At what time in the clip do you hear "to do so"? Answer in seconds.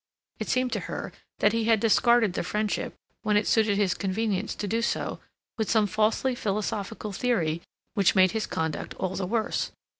4.55-5.19